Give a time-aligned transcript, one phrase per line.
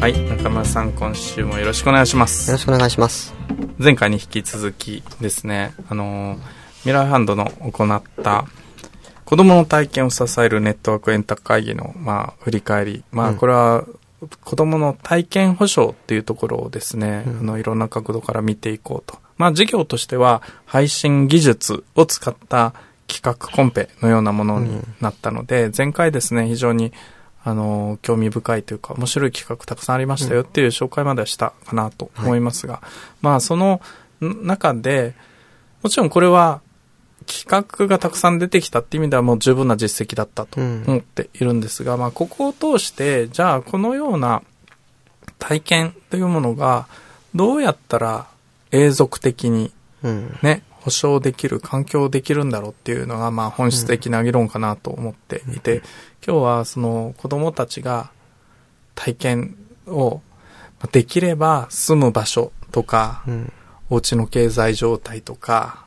[0.00, 2.50] はい中村さん今週もよろしくお願いします。
[2.50, 3.34] よろしくお願いします。
[3.78, 6.38] 前回に引き続きですねあの
[6.86, 8.46] ミラーハンドの行った
[9.26, 13.04] 子供の体験を支えるネットワークエンタ会議の、まあ、振り返り。
[13.12, 13.84] まあ、これは、
[14.42, 19.18] 子供の体験保障っていうところをですね、うん、あの、いろんな角度から見ていこうと。
[19.38, 22.74] まあ、事業としては、配信技術を使った
[23.06, 26.92] 企画コンペのようなものになったので、うん、前回ですね、非常に、
[27.42, 32.82] あの、興味深いというか、面白い企画たくさんありましたよっていう紹介まではしたかなと思いますが、はい、
[33.22, 33.80] まあ、その
[34.20, 35.14] 中で、
[35.82, 36.60] もちろんこれは、
[37.26, 44.42] 企画がたくさん出てきたっていう意味ではもう十分な実績だったと思っているんですが、うん、まあここを通して、じゃあこのような
[45.38, 46.88] 体験というものが
[47.34, 48.26] どうやったら
[48.72, 49.70] 永続的に
[50.02, 55.82] ね、うん、保証できる、環境できるんだろうっていうのがまあ本質的な議論かなと思っていて、うん、
[56.26, 58.10] 今日はその子供たちが
[58.94, 60.20] 体験を
[60.92, 63.52] できれば住む場所とか、うん、
[63.90, 65.84] お家の経済状態とか、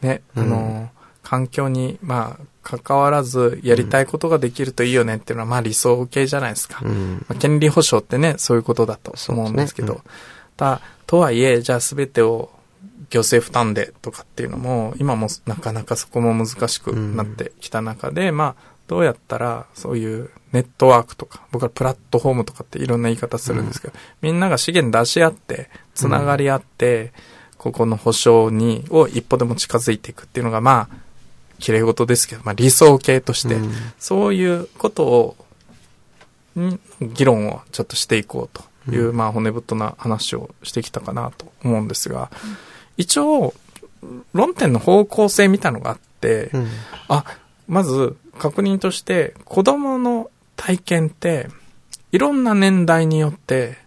[0.00, 0.90] ね、あの、
[1.22, 6.80] 環境に、まあ、関わらずやりたいことができるといいよねっていうのは、まあ理想系じゃないですか。
[6.82, 10.00] うん、まあ、権利保障ってね、そういうことだと思うんですけど、ね。
[10.04, 10.10] うん、
[10.56, 12.50] たとはいえ、じゃあ全てを
[13.12, 27.12] 行政負担でとかっていうのも、今もなかなかそこも難しくなってきた中で、うん、まあ、どうやったらそういうネットワークとか、僕はプラットフォームとかっていろんな言い方するんですけど、みんなが資源出し合って、つながり合って、
[27.58, 30.96] ここの保障に、を一歩でも近づいていくっていうのが、まあ、
[31.58, 35.36] 綺麗事ですけど、まあ理想形として、うん、そういうことを、
[37.00, 42.56] 議論をちょっとしていこうという、うん、まあ骨太な話をしてきたかなと思うんですが、うん、
[42.96, 43.54] 一応、
[44.32, 46.50] 論点の方向性みたいのがあって、
[47.08, 47.24] あ、
[47.68, 51.48] まず確認として子供の体験って
[52.10, 53.78] いろんな年代によって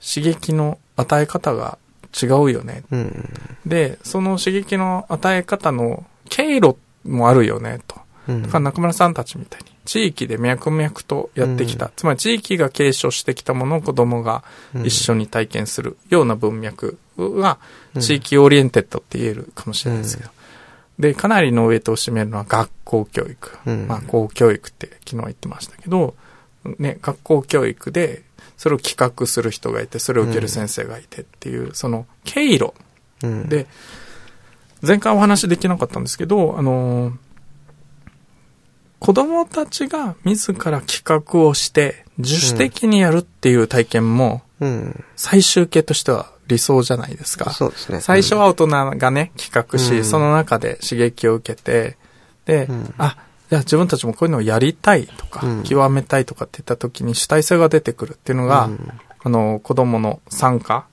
[0.00, 1.78] 刺激の与え方が
[2.20, 2.84] 違うよね。
[2.90, 3.28] うん、
[3.66, 7.96] で、その刺激の与え方の経路もあるよね、と。
[8.28, 11.86] だから中村さんたちみたいに、地域で脈々とやってきた。
[11.86, 14.44] うん、つまり地域が継承してきたものを子供が
[14.84, 17.58] 一緒に体験するような文脈が、
[18.00, 20.30] 地域オリエンテッドって言えるかもしれないですけど。
[20.98, 23.70] で、かなりのウエイトを占めるのは学校教育。
[23.88, 26.14] まあ、公教育って昨日言ってましたけど、
[26.78, 28.22] ね、学校教育で
[28.56, 32.72] それを企画する人がいて、それを受ける先生がいてっていう、うん、その経路
[33.20, 33.66] で、
[34.82, 37.14] 前回お話できなかったんですけど、あのー、
[39.00, 44.42] 子供たちが自ら企画をして自主的にやるっていう体験も、
[45.16, 47.50] 最終形としては理想じゃないですか。
[47.52, 48.00] そうですね。
[48.00, 51.96] 最初は大人がね、企画し、うん、その中で刺激を受けて、
[52.44, 53.16] で、うん、あ、
[53.50, 58.88] じゃあ自分たちもこういうのをやりたいとか、うん、極めたいとかって言った時に主体性が出てくるっていうのが、うん、
[59.22, 60.86] あの、子供の参加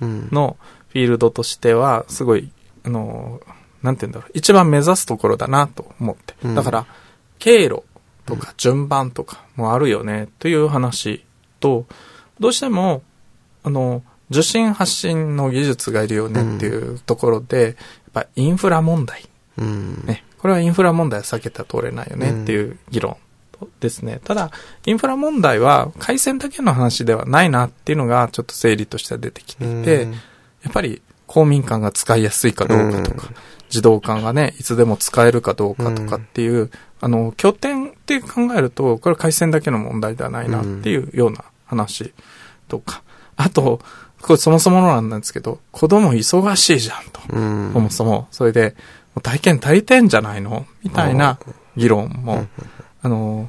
[0.00, 0.56] の
[0.88, 2.50] フィールドとしては、すごい、
[2.84, 3.40] あの、
[3.82, 6.34] なんて言うんだろう、一番目指すところだなと思って。
[6.54, 6.86] だから、
[7.38, 7.82] 経路
[8.26, 11.24] とか順番とかもあるよね、という話
[11.60, 11.86] と、
[12.38, 13.02] どうしても、
[13.62, 17.74] あの、受信発信の技術がいるよねっていうところで、やっ
[18.12, 19.24] ぱインフラ問題、
[19.58, 23.16] ね、これはインフラ問題は避けては通れないよねっていう議論
[23.80, 24.20] ですね。
[24.24, 24.50] ただ、
[24.86, 30.08] インフラ問題は回線だけの話ではないなっていうのがちょっと整理としては出てきていて、
[30.62, 33.30] やっぱり公民館が使いやすいかどうかとか、
[33.68, 36.70] 自動館がね、いつでも使えるかどうかとかっていう、
[37.00, 42.12] あの、拠点って考えると、これは回線だけの問題ではないなっていうような話
[42.68, 43.02] とか、
[43.36, 43.80] あと、
[44.22, 47.20] これそもそものなんですけど、子供忙しいじゃんと。
[47.72, 48.28] そもそも。
[48.30, 48.74] それで、
[49.22, 50.66] 体験足りてんじゃないの？
[50.84, 51.38] みたいな
[51.76, 52.46] 議論も、
[53.02, 53.48] あの、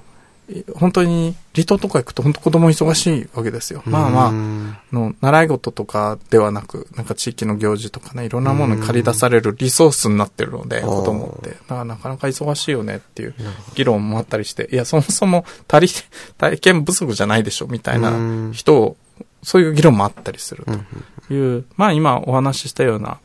[0.75, 3.83] 本当に離島とか行くと本当子供忙しいわけですよ。
[3.85, 4.31] まあまあ、
[4.93, 11.51] の習い事とかではなく、なんか地域の行事とかね、いろんなものに借り出されるリソースになってるので、子供って。
[11.51, 13.35] だからなかなか忙しいよねっていう
[13.75, 15.93] 議論もあったりして、いや、そもそも足り、
[16.37, 18.11] 体験不足じゃないでしょ、みたいな
[18.51, 18.97] 人を、
[19.43, 21.33] そういう議論もあったりすると。
[21.33, 23.19] いう、まあ今お話ししたような、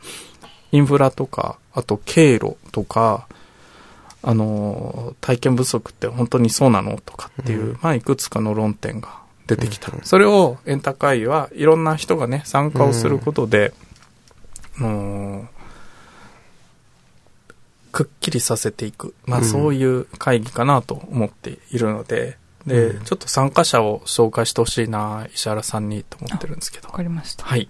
[0.72, 3.26] インフラとか、あと経路とか、
[4.22, 9.92] あの、体験不足って本当にそうなのとかっていう、うん、まあいくつかの論点が出てきた。
[10.02, 13.72] それをエンタ会議はいろんな人がね、参加をすることで、
[14.78, 15.48] もう、
[17.92, 19.14] くっきりさせていく。
[19.24, 22.36] まあ、そういう会議かなと思っているので、
[22.66, 26.88] で、ちょっと参加者を紹介してほしいな、石原さんにと思ってるんですけど。
[26.88, 27.44] わかりました。
[27.44, 27.68] はい。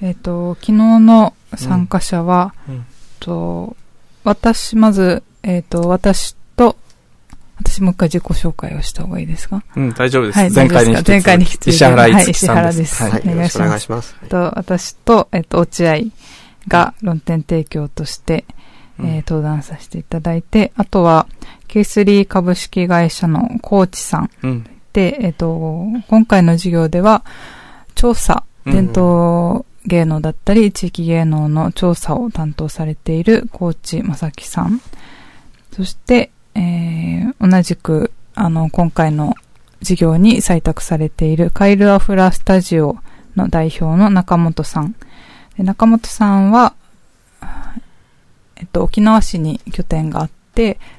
[0.00, 2.86] えっ、と、昨日の参加者は、うん
[3.18, 3.76] と、
[4.22, 6.76] 私、まず、えっ、と、私と、
[7.60, 9.64] 私もう一回自己紹介をした方がいいですか？
[9.74, 10.38] うん、大丈夫です。
[10.38, 12.82] はい前回に引き続き前回に引き続き石原はいいつきさんです。
[12.82, 13.22] 石原はい。
[13.24, 14.14] お願いしますよろしくお願いします。
[14.28, 15.98] と、私と、えっ、と、落合
[16.68, 18.44] が論点提供として、
[19.00, 21.26] うんえー登壇させていただいて、あとは、
[21.68, 24.66] K3 株式会社のコーチさんうん。
[24.92, 27.24] で、えっ、と、今回の授業では、
[27.94, 34.80] 調査、うん伝統芸能だったり、地域芸能の調査を担当されているコーチ正樹さん。
[35.72, 39.34] そして、えー同じく、あの、今回の
[39.80, 42.98] 授業に採択されているカイルアフラスタジオ
[43.36, 44.94] の代表の中本さん。
[45.56, 46.74] で中本さんは、
[48.56, 50.37] えっと、沖縄市に拠点があって、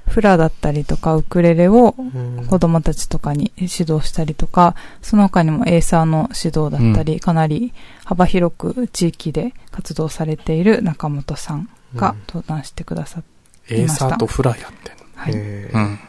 [0.08, 7.74] フラだったりとかウクレレをうん子供たちとかに指導したりとか、その他にもエーサーの指導だったり、かなり
[8.06, 13.24] 幅広く地域で活動されている中本さんが登壇してくださっ
[13.68, 15.04] て、エーサーとフラやってんの。
[15.16, 15.34] はい。
[15.36, 15.94] えーうん。
[15.94, 16.00] あ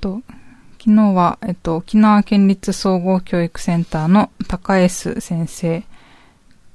[0.00, 0.20] と、
[0.78, 5.82] 昨日は、えっと、沖縄県立総合教育センターの高 S 先生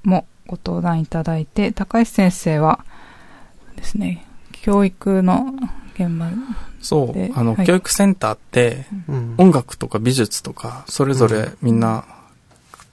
[0.03, 2.83] もご登壇いただいて、高 S 先生は
[3.75, 4.25] ですね、
[4.61, 5.53] 教育の
[5.95, 6.29] 現場、
[6.81, 7.31] そうで。
[7.35, 7.65] あの、はい。
[7.65, 9.35] 教育センターって、うん。
[9.37, 12.05] 音楽とか美術とか、それぞれみんな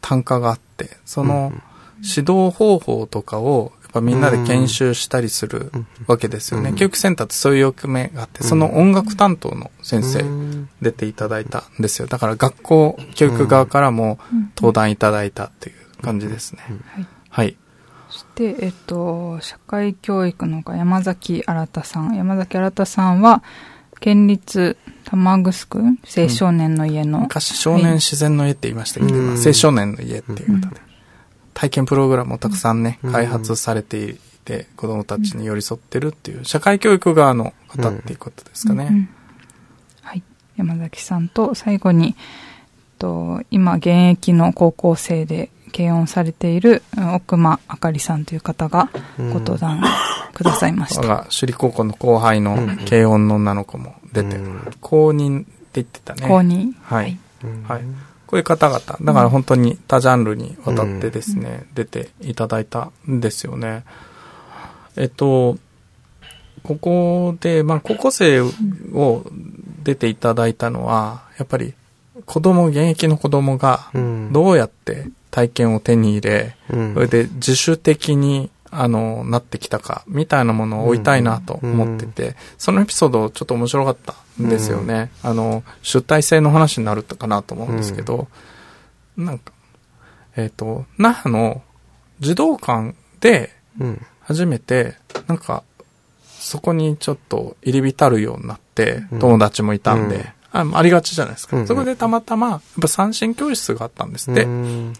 [0.00, 1.52] 単価があって、その
[1.96, 5.86] 指導方法とかを、やっぱみんなで研修したりするうん。
[6.06, 6.70] わけですよね。
[6.70, 6.76] うん。
[6.76, 8.48] 教育センターってそういう役目があって、うん。
[8.48, 10.68] その音楽担当の先生うん。
[10.82, 12.08] 出ていただいたんですよ。
[12.08, 14.18] だから学校、教育側からも
[14.56, 16.62] 登壇いただいたっていう感じですね。
[17.30, 17.56] はい。
[18.16, 22.16] して、えっと、社会教育のが山崎新さん。
[22.16, 23.42] 山崎新さんは、
[24.00, 30.80] 県立玉城区青少年の家の、昔少年自然の家って言いましたけど、青少年の家っていうことで、
[31.54, 38.88] 体験プログラムをたくさんね、うん開発されていて、子供たちに寄り添ってるっていう、社会教育側の方っていうことですかね。
[38.90, 39.08] うん
[40.02, 40.22] はい。
[40.56, 42.16] 山崎さんと、最後に、
[42.98, 48.88] と、今、現役の高校生で、軽音されている、うん奥間あかりさんという方が、
[49.18, 49.82] ご登壇
[50.32, 51.02] くださいました。
[51.02, 52.56] 我が首里高校の後輩の
[52.88, 56.26] 軽音の女の子も出て、うん公認って言ってたね。
[56.26, 56.72] 公認？
[56.82, 57.18] はい。
[57.44, 57.82] うんはい。
[58.26, 63.84] こういう方々、だから本当に多ジャンルにわたってですね、出ていただいたんですよね。
[64.96, 65.58] えっと、
[66.64, 69.24] ここで、まあ、高校生を
[69.84, 71.74] 出ていただいたのは、やっぱり
[72.24, 74.32] 子供、現役の子供がうん。
[74.32, 76.94] どうやって体験を手に入れ、うん。
[76.94, 85.10] それで自主的に、あの、なってきたか、みたいなものを追いたいなと思ってて、そのエピソードちょっと面白かったんですよね。
[85.22, 88.28] あの、出体制の話になるかなと思うんですけど、
[89.16, 89.52] なんか、
[90.36, 91.62] えっ、と、那覇の
[92.20, 94.06] 児童館でうん。
[94.20, 94.94] 初めて、
[95.28, 95.62] なんか、
[96.24, 99.18] そこにちょっと入り浸るようになってう、ん。
[99.20, 101.56] 友達もいたんで、うんあありがちじゃないですか。
[101.56, 104.44] うんそこでたまたま、やっぱ三振教室があったんですって。
[104.44, 104.92] うん。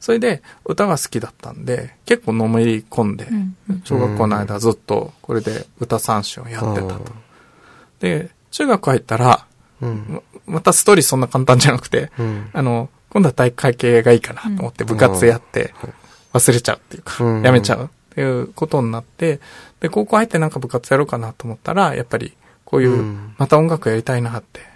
[0.00, 3.56] それで歌が好きだったんで、結構のめり込んで、うん。
[3.84, 7.12] 小学校の間ずっとこれで歌三振をやってたと。
[8.00, 9.46] で、中学入ったら、
[9.80, 10.22] うん。
[10.46, 12.50] ままたストーリーそんな簡単じゃなくて、うん。
[12.52, 15.74] あの、今度は体育会系がいいかなと思って部活やって
[16.32, 17.42] 忘れちゃうっていうか、うん。
[17.42, 19.40] やめちゃうっていうことになって、
[19.80, 23.34] で、高校入ってなんか部活やろうかなと思ったら、やっぱりこういうう、ん。
[23.38, 24.71] また音楽やりたいなって、まあ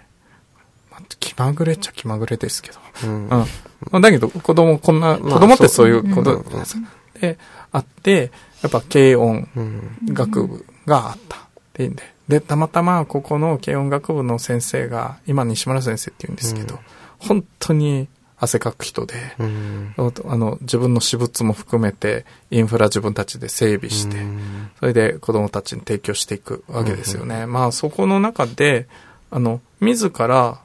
[1.19, 3.23] 気まぐれっちゃ気まぐれですけど、うん。
[3.23, 3.29] うん。
[3.29, 3.45] ま
[3.93, 6.33] あ、だけど、子供、こんな、まあ子供ってそういうこと
[6.65, 6.81] そう。
[7.15, 7.21] うん。
[7.21, 7.37] で、
[7.71, 11.39] あって、やっぱ軽音うん学部があったっ
[11.73, 12.03] ていうんで。
[12.27, 16.81] で、たまたまここの軽音楽部の先生が、今西村先生って言うんですけど、うん。
[17.19, 18.07] 本当に
[18.39, 19.93] 汗かく人で、うん。
[19.97, 24.69] あの、自分の私物も含めて、インフラ自分たちで整備して、うん。
[24.79, 27.45] それで子供たちに提供していくわけですよね。
[27.45, 28.87] まあそこの中で、
[29.31, 30.59] あの、自ら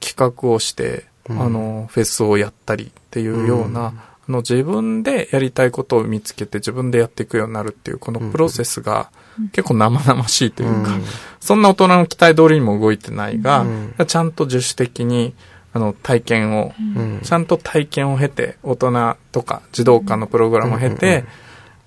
[0.00, 1.40] 企画をして、うん。
[1.42, 3.86] あの、フェスをやったりっていうような、うん。
[3.86, 3.92] あ
[4.28, 9.10] の、自分でやりたいことを見つけて自分でやっていくようになるっていう、このプロセスが
[9.52, 11.04] 結構生々しいというか、うん。
[11.40, 13.94] そんな大人の期待通りにも動いてないが、うん。
[14.06, 15.34] ちゃんと自主的に、
[15.72, 17.20] あの、体験を、うん。
[17.22, 21.24] ちゃんと体験を経て、大人とか児童館のプログラムを経て、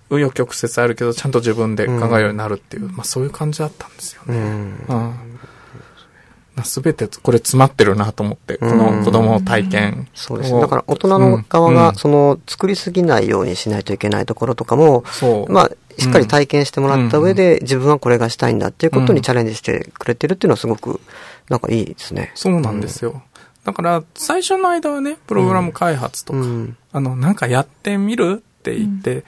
[0.09, 4.37] 紆余曲折あるけど、ちゃんと自分で考えるようになるっていう、まあそういう感じだったんですようね。
[4.37, 4.85] ん。
[4.87, 5.32] うん
[6.63, 10.61] すべてこれ詰まってるなと思って、この子供の体験そうですね。
[10.61, 15.51] だから大人の側うんが、その、作りすぎないようにしないといけないところとかも、そう。
[15.51, 21.01] まあ、しっかり体験してもらった上で、自分はこれがしたいんだっていうことにチャレンジしてくれてるっていうのはすごく、
[21.49, 22.31] なんかいいですね。
[22.35, 23.23] そうなんですよ。
[23.63, 26.77] だから、最初の間はね、プログラム開発とか、うん。
[26.91, 29.23] あの、なんかやってみるって言って、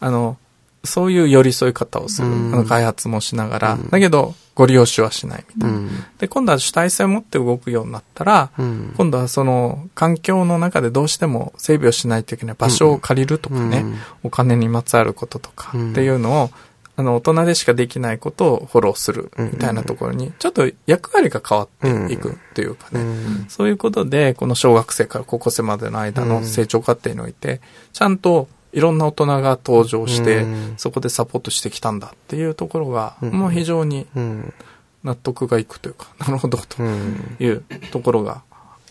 [0.00, 0.38] あの、
[0.84, 2.64] そういう寄り添い方をする。
[2.66, 3.90] 開発もしながら、うん。
[3.90, 5.76] だけど、ご利用しはしないみたいな。
[5.76, 5.90] うん。
[6.18, 8.94] で、今度は主体性を持って動くようになったら、うん。
[8.96, 13.98] 今度はその環境の中でどうしても整備をしないといけない場所を借りるとかね、うん。
[14.24, 15.90] お金にまつわることとかうん。
[15.92, 16.50] っていうのを、
[16.96, 21.68] あの、大人でしかできないことをフォローするみたいなところに、ちょっと役割が変わっ
[22.08, 23.46] ていくっていうかね、うん。
[23.48, 27.60] そういうことで、この小学生から高校生までの間の成長過程において、
[27.92, 34.54] ちゃんといろんな大人が登場してうん、そこでサポートしてきたんだっていうところが、うんもう非常にうん。
[35.02, 37.36] 納得がいくというか、 なるほどとうん。
[37.40, 38.42] いうところが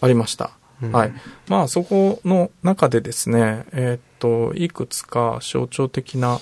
[0.02, 0.52] ありました。
[0.82, 1.14] うんはい。
[1.48, 6.40] まあ、そこの中でですね、えーっと、いくつか象徴的な、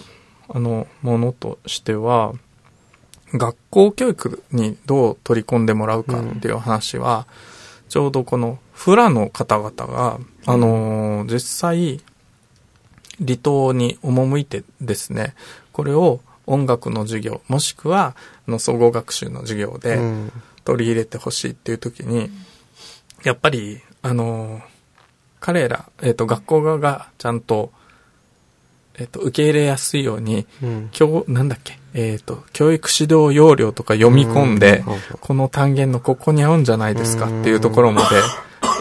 [0.47, 2.33] あの、ものとしては、
[3.33, 7.27] 学校教育にどう取り込んでもらうかっていう話は、
[7.89, 12.01] ちょうどこのフラの方々が、あのー実際、
[13.19, 15.35] 離島に赴いてですね、
[15.71, 18.15] これを音楽の授業、もしくは、
[18.47, 20.31] あの、総合学習の授業で、うん。
[20.63, 22.29] 取り入れてほしいっていう時に、
[23.23, 24.61] やっぱり、あの、
[25.39, 27.71] 彼ら、えっ、と、学校側がちゃんと、
[28.97, 30.89] えっ、と、受け入れやすいように、うん。
[30.91, 35.17] 教、なんだっけ、えっ、と、教育指導要領とか読み込んで、うん。
[35.19, 38.07] この単元のここに合うんじゃないですかっていうところまで、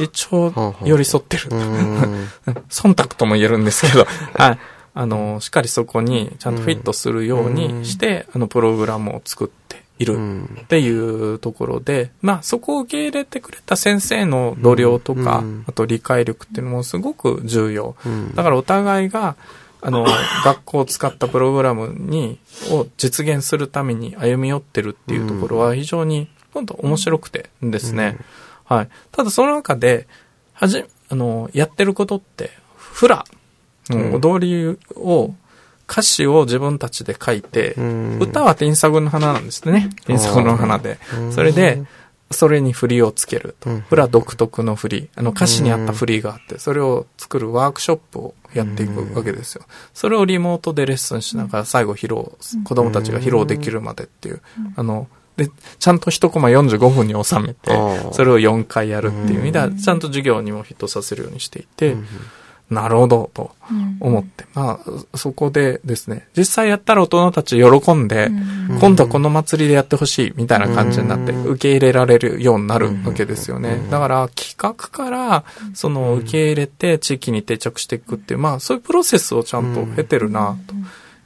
[0.01, 1.49] 一応、寄り添ってる。
[1.51, 2.29] うん。
[2.69, 4.59] 忖度とも言えるんですけど、はい。
[4.95, 17.95] あの、しっかりそこにちゃんとフィットするようにして、あの、プログラムを作っているうんっていうところで、まあそこを受け入れてくれた先生の度量とか、うんあと理解力っていうのもすごく重要。
[18.05, 19.37] うんだからお互いが、
[19.83, 20.07] あの、
[20.45, 22.39] 学校を使ったプログラムに、
[22.71, 28.17] を実現するために歩み寄ってるっていうところは非常に、今度面白くてですね。
[28.67, 28.89] はい。
[29.13, 30.07] ただその中で、
[30.53, 33.25] はじ、あの、やってることって、フラ
[33.91, 35.35] の踊りを、
[35.89, 39.91] 歌詞を自分たちで書いて、うん歌は天作の花なんですね。
[40.05, 40.99] 天作の花で。
[41.31, 41.85] それで、
[42.33, 43.81] それに振りをつけるとうん。
[43.83, 45.11] フラ独特の振り。
[45.15, 49.65] あの歌詞に合った振りがあって、それを作るワークショップをやっていくわけですよ。
[49.95, 54.41] それをリモートでレッスンしながら最後披露、子供たちが披露できるまでっていう。
[54.75, 55.07] あの、
[55.37, 57.71] で、ちゃんと一コマ45分に収めて
[58.13, 61.97] それを4回やるっていう意味では、ちゃんと授業にもヒットさせるようにしていて、
[62.71, 63.53] なるほど、と
[64.01, 64.45] 思って。
[64.55, 68.29] まあ、そこでですね、実際やったら大人たち喜んで、
[68.81, 73.87] 今度はこの祭りでやってほしいみたいな感じになって、受け入れられるようになるわけですよね。
[73.89, 80.75] だから、企画から、その、受け入れて地域に定着していくっていう、まあ、そういうプロセスをちゃんと経てるな、と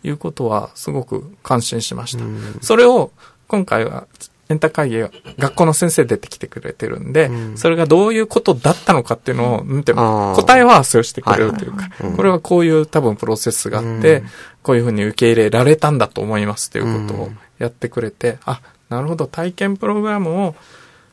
[0.07, 2.25] いうことは、すごく感心しました。
[2.61, 3.13] それを、
[3.51, 4.07] 今回は、
[4.49, 7.59] エンタ会議が学校の先生出てきてくれてるんで、うん。
[7.59, 10.37] それがどういうことだったのかっていうのを、なんていうのあー。
[10.37, 14.27] 答え合わせをしてくれるというかこれはこういう多分プロセスがあって、うん。
[14.63, 20.55] こういうふうに受け入れられたんだと思いますということをうんやってくれて、あ、なるほど、体験プログラムを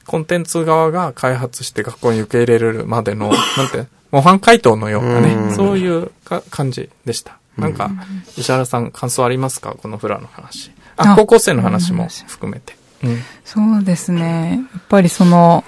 [0.05, 5.55] コンテンツ側が開発して学校に受け入れれるまでの、 なんて、模範回答のようなね、うん。
[5.55, 7.37] そういうか感じでした。
[7.57, 7.91] なんか、
[8.37, 9.75] 石原さん感想ありますか？
[9.77, 10.71] このフラの話。
[10.97, 11.15] あ、あ。
[11.15, 12.75] 高校生の話も含めて。
[13.03, 13.17] うん。
[13.45, 14.67] そうですね。
[14.73, 15.63] やっぱりその、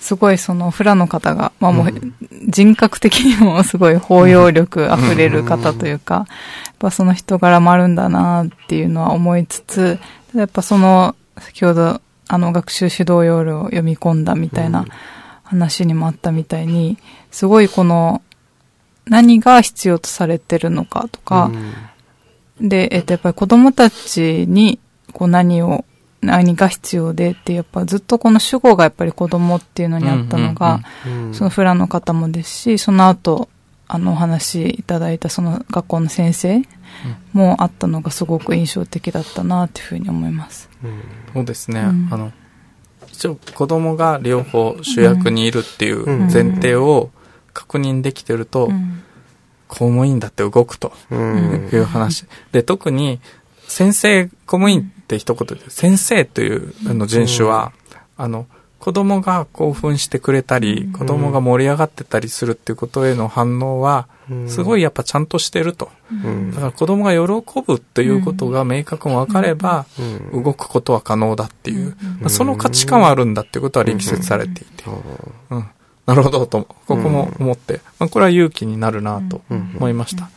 [0.00, 1.92] すごいそのフラの方が、まあもう
[2.48, 6.26] 人格的にもすごい包容力あふれる方というか、やっ
[6.80, 10.00] ぱその人柄もあるんだなっていうのは思いつつ、
[10.34, 14.86] やっぱその、先ほどあの学習指導要領を読み込んだみたいな
[15.44, 16.98] 話にもあったみたいに、
[17.30, 18.22] すごいこの、
[19.04, 21.50] 何が必要とされてるのかとか、
[22.62, 24.78] で、えっと、やっぱり子供たちに、
[25.12, 25.84] こう何を、
[26.20, 30.80] 何が必要でって、やっぱずっとこの主語がやっぱり子供っていうのにあったのが、
[31.32, 33.48] そのフラの方もですし、その後、
[33.88, 36.62] あのお話いただいたその学校の先生
[37.34, 40.70] もあったのがすごく印象的だったなっていうふうに思います。
[41.34, 41.80] そうですね。
[41.80, 42.08] うん。
[42.10, 42.32] あの、
[43.08, 46.18] 一応子供が両方主役にいるっていううん。
[46.32, 47.10] 前提を
[47.52, 49.02] 確認できてると、うん
[49.72, 51.70] 公務員だって動くとうん。
[51.72, 52.26] いう話。
[52.52, 53.20] で、特に
[53.66, 57.72] 先生、公務員って一言で、先生というあの人種は、
[58.18, 58.46] あの、
[58.78, 64.08] 子供が興奮してくれたり、子供が盛り上がってたりするっていうことへの反応は、
[64.46, 65.90] すごいやっぱちゃんとしてると。
[66.50, 69.86] だから子供が喜ぶっていうことが明確に分かれば、
[70.34, 74.84] 動くことは可能だっていう、まあ、その価値観はあるんだっていうことは力説されていて。
[75.50, 75.66] うん
[76.06, 80.30] なるほどと、ここも思って、まあ、これは勇気になるなと思いました。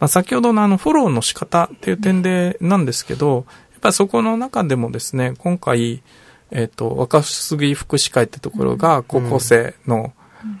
[0.00, 6.02] まあ、先ほどのあのフォローの仕方っていう点でなんですけど、やっぱりそこの中でもですね、今回、
[6.50, 10.12] えっ、ー、と、若杉福祉会ってところが高校生の、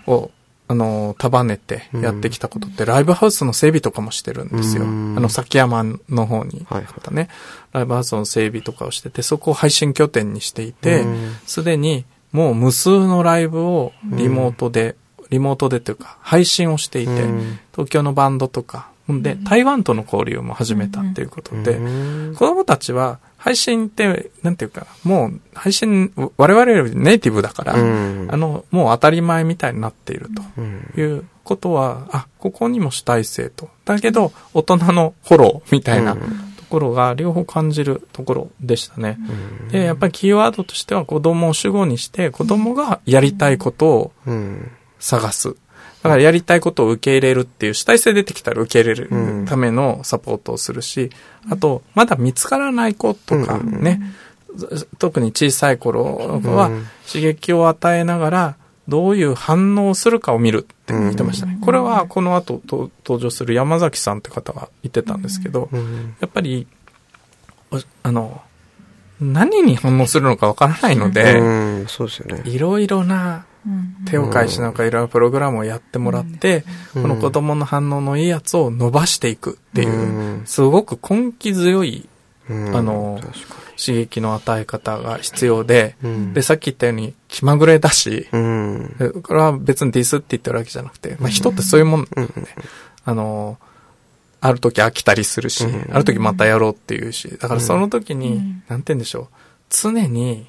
[0.06, 0.30] を、
[0.66, 4.84] あの、束ねてやってきたことって、ライブハウスの整備とかもしてるんですよ。
[4.84, 7.28] あの、崎山の方にあったね、
[7.72, 11.04] ライブハウスの整備とかをしてて、そこを配信拠点にしていて、
[11.46, 14.96] すでにもう無数のライブをリモートで、
[15.30, 17.12] リモートでというか、配信をしていて、
[17.72, 21.78] 東京のバンドとか、で、台湾との交流も始めたっていうことで、
[22.34, 30.28] 子供たちは配信って、なんていうか、もう配信、我々よりネイティブだから、あの、もう当たり前みたいになっている
[30.96, 33.68] ということは、あ、ここにも主体性と。
[33.84, 36.20] だけど、大人のフォローみたいなと
[36.74, 39.18] ころが両方感じるところでしたね。
[39.70, 44.12] で、やっぱりキーワードとしては子供を主語にして、子供がやりたいことを
[44.98, 45.54] 探す。
[46.02, 51.10] だからやりたいことを受け入れるっていう主体性出てきたら受け入れるためのサポートをするし、
[51.48, 54.02] あと、まだ見つからない子とかね、
[54.98, 56.70] 特に小さい頃は
[57.06, 58.56] 刺激を与えながら、
[58.88, 61.58] どういう反応をするかを見るって言ってましたね。
[61.62, 65.68] これはこの後登場する山崎さんって方が言ってたんですけど、
[66.20, 66.66] やっぱり、
[68.02, 68.42] あの、
[69.20, 72.42] 何に反応するのかわからないので、そうですよね。
[72.44, 73.46] いろいろな
[74.06, 82.08] 手を返しなんかいろいろプログラムをやってもらって、この子供の反応のいいやつを伸ばしていくっていう、すごく根気強い、
[82.48, 83.18] あの、
[83.76, 85.96] 刺激の与え方が必要で、
[86.32, 92.08] で、さっき言ったように気まぐれだし、これは別にディスって言ってるわけじゃなくて、まあ人ってそういうもん、ね、
[93.04, 93.58] あの、
[94.40, 99.28] ある時飽きたりするし、ある時またやろうっていうし、だからその時に、なんて言うんでしょう、
[99.70, 100.46] 常に、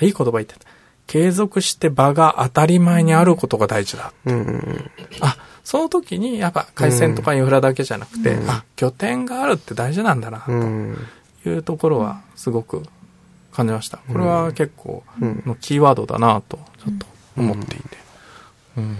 [0.00, 0.60] いい言葉言ってた。
[1.08, 4.12] 継続して場が当たり前にあることが大事だ。
[4.26, 10.52] うん、あ、その時にやっぱ回線とかインフラだけじゃなくて、うん、あ、拠点があるって大事なんだな、と
[11.46, 12.82] いうところはすごく
[13.52, 13.98] 感じました。
[13.98, 17.84] これは結構のキーワードだなと、ちょっと思っていて。
[18.76, 18.96] うん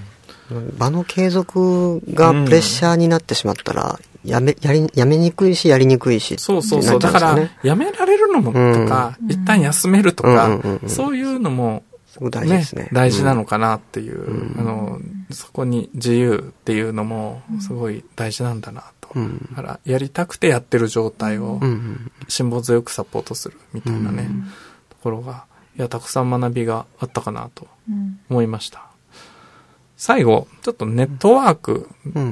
[0.79, 6.99] 場の継続がプレッシャーになってしまったら、やめ、やり、やめにくいし、やりにくいし、そうそうそう。
[6.99, 11.83] だから、やめられるのもとか、一旦休めるとか、そういうのも
[12.31, 12.85] 大事ですね。
[12.85, 19.18] ね大事なのかなっていう、うん、あの、そこに自由っていうのもすごい大事なんだなと。
[19.18, 21.61] うん、だからやりたくてやってる状態を
[22.29, 24.42] 辛抱強くサポートするみたいなね、うん、
[24.90, 25.44] ところが、
[25.77, 27.68] いや、たくさん学びがあったかなと
[28.29, 28.85] 思いました。
[29.97, 31.88] 最後、ちょっとネットワーク、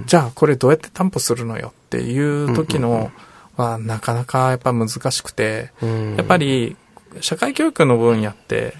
[0.07, 3.11] じゃあこれどうやって担保するのよっていう時の
[3.57, 5.73] はなかなかやっぱ難しくて、
[6.17, 6.77] やっぱり
[7.21, 8.75] 社会教育の分野って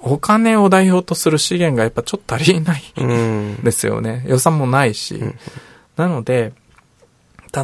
[0.00, 4.24] お金を代表とする資源がやっぱちょっと足りないん ですよね。
[4.28, 5.22] 予算もないし。
[5.96, 6.52] なので、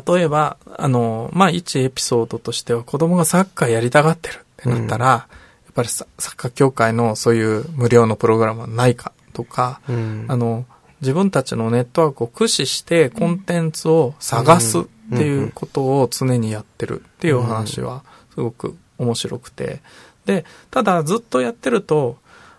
[0.07, 5.26] 例えば、あの、まあ、一エピソードとしては子供がサッカーやりたがってるってなったら、や
[5.70, 10.64] っぱりサッカー協会のそういう無料のプログラムはないかとか、あの、
[11.00, 19.80] 自分たちのネットワークを駆使してコンテンツを探すっていうことを常にやってるっていうお話はすごく面白くて。
[20.24, 22.16] で、ただずっとやってると、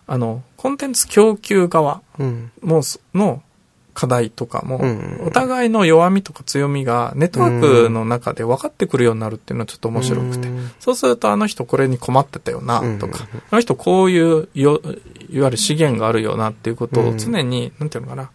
[0.08, 2.02] あの、コンテンツ供給側
[2.62, 2.82] も、
[3.14, 3.42] の
[3.96, 4.82] 課題とかも、
[5.26, 14.82] お互いの弱みとか強みがネットワークの中で分かってくるようになるっていうのはちょっと面白くて、そうするとあの人これに困ってたよなとか、あの人こういうよ、
[15.30, 18.30] いわゆる資源があるよなっていうことを常に、なんていうのかな、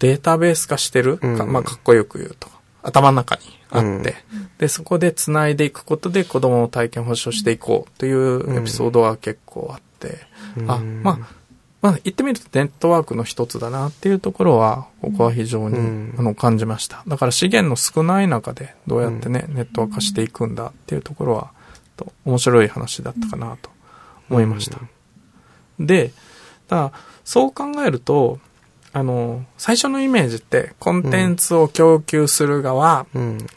[0.00, 2.48] データベース化してるか、まあかっこよく言うと、
[2.82, 4.16] 頭の中にあって、
[4.58, 10.18] で、そこで繋いでいくことで子供の体験保障していこうというエピソードは結構あって、
[10.66, 11.41] あ、まあ、
[11.82, 17.02] まあ、言ってみるとネットワークの一つだなっていうところは、ここは非常に、あの感じました。
[17.08, 21.50] だから資源の少ない中でどうやってね、ネットワーク化していくんだっていうところは、
[21.96, 23.70] と面白い話だったかなと
[24.30, 24.78] 思いました。
[25.80, 26.12] で、
[26.68, 26.92] だから
[27.24, 28.38] そう考えると、
[28.92, 33.06] あの、最初のイメージってコンテンツを供給する側、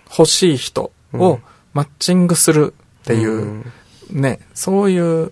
[0.10, 1.40] 欲しい人を
[1.74, 3.66] マッチングするっていう、
[4.10, 5.32] ね、そういう、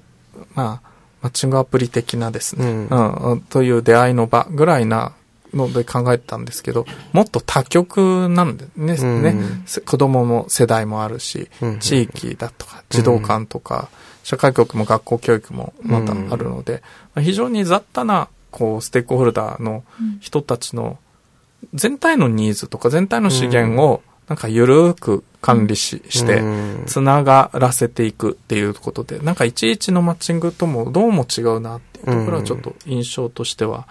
[0.53, 0.92] まあ、
[1.23, 5.13] マッチングアプリ的なですね、うん、うん、という出会いの場ぐらいな
[5.53, 9.23] ので考えてたんですけど、もっと多極なんでね、うん。
[9.23, 9.35] ね。
[9.85, 11.79] 子供も世代もあるし、うん。
[11.79, 13.89] 地域だとか、児童館とか、
[14.23, 16.81] 社会局も学校教育もまたあるので、
[17.15, 19.83] まあ非常に雑多な、こう、ステークホルダーの
[20.19, 20.97] 人たちの
[21.73, 26.43] 全体のニーズとか全体の資源を、なんかゆるーく管理ししてう、
[26.83, 26.83] ん。
[26.85, 33.87] つながらせていくっていうことで、なんか11のマッチングともどうも違うなっていうところはちょっと印象としては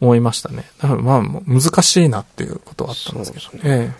[0.00, 0.64] 思いましたね。
[0.80, 3.44] だからまあ難しいなっていうことはあったんですけど。
[3.44, 3.92] そうえ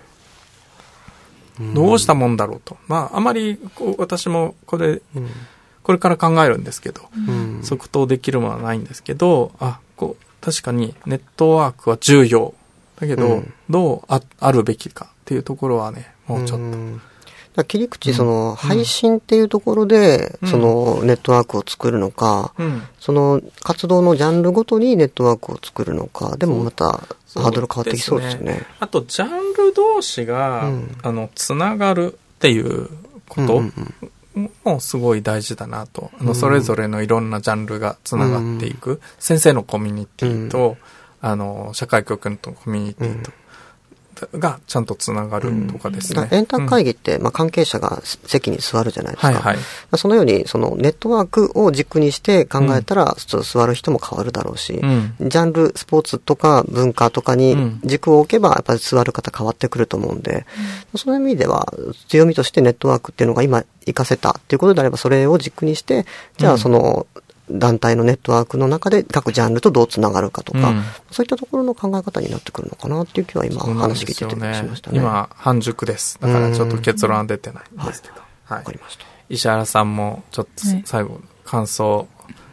[1.61, 1.73] え。
[1.75, 2.77] どうしたもんだろうと。
[2.89, 5.29] まああまりこう私もこれ、うん。
[5.83, 7.61] これから考えるんですけど、うん。
[7.63, 12.55] 即答できるものはないんですけど、あ、こう、確かにネットワークは重要。
[13.01, 13.55] だけど、うん。
[13.69, 17.65] どうああるべきかっていうところはね、もうちょっと。
[17.65, 20.49] 切り口、その、配信っていうところで、うん。
[20.49, 22.83] その、ネットワークを作るのか、うん。
[22.99, 28.63] その、活動のジャンルごとにネットワークを作るのか、でもまた、ハードル変わってきそうですよね。
[28.81, 30.97] あと、ジャンル同士が、うん。
[31.03, 32.89] あの、つながるっていう
[33.29, 33.63] こと
[34.65, 36.11] もすごい大事だなと。
[36.21, 36.35] あの、うん。
[36.35, 39.03] それぞれのいろんなジャンルがつながっていく。
[39.19, 40.79] 先生のコミュニティと、
[41.21, 43.31] あの、社会局のコミュニティと、
[44.35, 46.29] がちゃんとつながるとかですね。
[46.31, 49.29] エンター会議って、まあ、関係者が席に座るじゃないですか。
[49.29, 49.59] はいはい。
[49.97, 55.15] そのように、そのネットワークを軸にして考えたら、ちょっと座る人も変わるだろうし、うん。
[55.21, 60.47] ジャンル、スポーツとか文化とかうんに軸を置けば、やっぱり座る方変わってくると思うんで、
[60.97, 61.73] その意味では
[62.09, 66.07] 強みとしてネットワークっていうのが今活かせたっていうことであれば、それを軸にして、
[66.37, 67.07] じゃうんあその
[67.59, 74.99] 団体のネットワークの中で各ジャンルとどうつながるかとか、うんそういったところの考え方になってくるのかなっていう気は今話聞いてですよねてしましたね。
[74.99, 76.19] 今、半熟です。
[76.21, 78.15] だからちょっと結論は出てないんですけど。
[78.15, 78.23] はい
[78.59, 79.05] わかりました。
[79.29, 82.07] 石原さんもちょっとはい最後感想、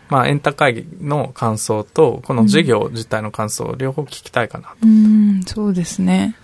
[0.09, 4.75] まあエンタ会議の感想とこの授業自体の感想、両方聞きたいかなと。
[4.83, 6.35] うん、そうですね。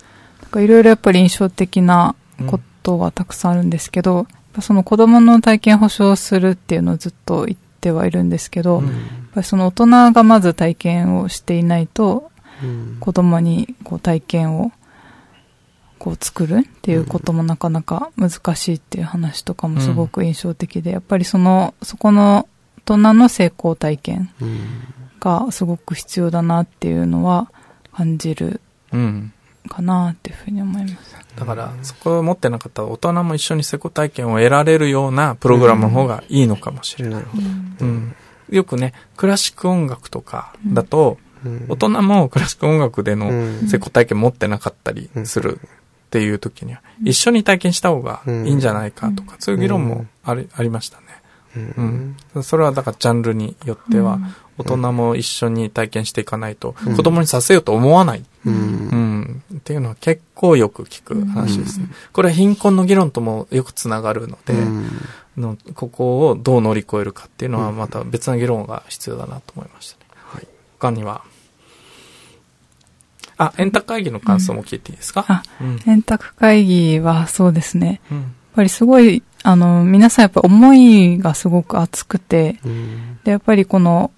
[0.42, 2.14] なんかいろいろやっぱり印象的な
[2.46, 8.82] ことはたくさんあるんですけど、やっぱその子供の体験保障するっていうのをずっと言ってはいるんですけど、やっ
[9.34, 12.30] ぱりその大人がまず体験をしていないと、
[12.62, 12.96] うん。
[13.00, 14.72] 子供にこう体験を
[15.98, 24.60] こう作るっていうこともなかなか難しいっていう話とかもすごく印象的で、やっぱりその、そこの大人の成功体験うん。
[25.20, 27.50] がすごく必要だなっていうのは
[27.92, 28.60] 感じる。
[28.92, 29.32] うん。
[29.68, 31.16] かなっていうふうに思います。
[31.36, 37.24] だから、そこを持ってなかったら大人も一緒に成功体験を得られるようなプログラムの方がいいのかもしれない。
[37.80, 38.14] うん。
[38.50, 41.26] よくね、クラシック音楽とかだと、うん
[41.68, 45.60] 大人もクラシック音楽でのうん成功体験持ってなかったりする
[46.06, 51.04] っていう時には、一緒に体験した方がいいんじゃないかとか、そういう議論もありありましたね。
[51.56, 52.42] うんうん。
[52.42, 54.18] それはだからジャンルによっては、
[54.58, 58.24] 大人も一緒に体験していかないと、子供にさせようと思わない。
[58.44, 59.42] ううんん。
[59.56, 61.88] っていうのは結構よく聞く話ですね。
[62.12, 64.90] これは貧困の議論ともよくつながるので、うん
[65.36, 70.06] のここをどう乗り越えるかっていうのはまた別な議論が必要だなと思いましたね。
[70.14, 71.20] はい他には？
[73.36, 75.78] あ、エンタ会議の感想も聞いていいですか、あうん。
[75.86, 78.00] 円卓会議はそうですね。
[78.10, 78.18] うん。
[78.18, 83.20] やっぱりすごい、あの、皆さんやっぱ思いがすごく熱くて、うん。
[83.22, 84.10] で、やっぱりこの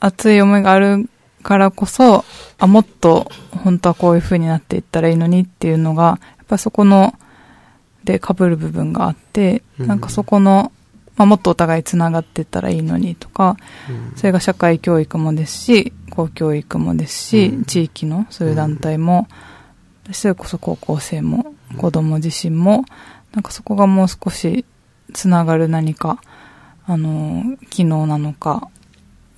[0.00, 1.08] 熱い思いがある
[1.42, 2.26] からこそ、
[2.58, 3.32] あ、もっと
[3.64, 7.14] 本当はこういう風になっていったらいいのにっていうのが、やっぱそこの、
[8.04, 9.86] で被る部分があって、うん。
[9.86, 10.72] なんかそこの、
[11.16, 13.56] まあ、もっとお互いつながっていったらいいのにとか、
[14.16, 17.64] それが社会教育もですし、公教育もですし、うん。
[17.64, 19.26] 地域のそういう団体も、
[20.12, 22.84] それこそ高校生も、子供自身も、
[23.32, 24.64] なんかそこがもう少し
[25.12, 26.20] つながる何か、
[26.86, 28.68] あの、機能なのか、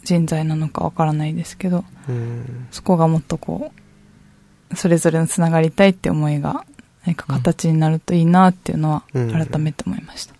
[0.04, 3.72] 人材なのかわからないですけど、うんそこがもっとこ
[4.70, 6.64] う、それぞれのつながりたいって思いが、
[7.04, 10.34] 何か形になるといいなっていうのは、うん改めて思いました。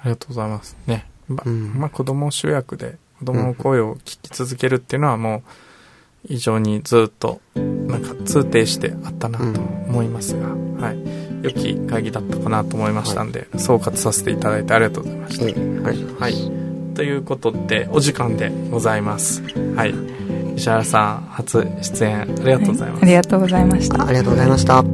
[0.00, 0.76] ありがとうございます。
[0.86, 1.06] ね。
[1.28, 5.38] ま、うんまあ、子供主役で、子供の声を聞き続けるっていうのはも
[6.26, 11.21] う、非常にずっと、なんか通底してあったなと思いますが、はい。
[11.42, 15.60] 良き会議だったかなと思いましたんで、総括させていただいてありがとうございました。
[15.60, 16.34] うんはいはい。
[16.94, 19.42] ということで、お時間でございます。
[19.76, 19.94] はい。
[20.56, 23.02] 石原さん、初出演ありがとうございます。
[23.02, 24.06] ありがとうございました。
[24.06, 24.84] ありがとうございました。